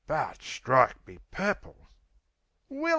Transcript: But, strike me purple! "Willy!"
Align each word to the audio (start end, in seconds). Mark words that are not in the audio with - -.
But, 0.07 0.41
strike 0.41 1.05
me 1.07 1.19
purple! 1.29 1.87
"Willy!" 2.69 2.89